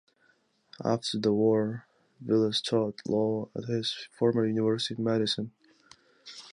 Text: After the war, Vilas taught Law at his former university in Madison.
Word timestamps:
After 0.83 1.19
the 1.19 1.31
war, 1.31 1.85
Vilas 2.21 2.59
taught 2.59 3.03
Law 3.05 3.49
at 3.55 3.65
his 3.65 4.07
former 4.17 4.47
university 4.47 4.95
in 4.97 5.03
Madison. 5.03 5.51